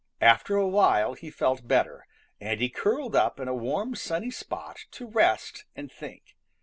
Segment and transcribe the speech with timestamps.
[0.23, 2.07] After a while he felt better,
[2.39, 6.35] and he curled up in a warm sunny spot to rest and think.